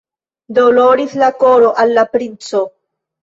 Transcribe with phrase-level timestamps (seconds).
[0.57, 2.63] Doloris la koro al la princo!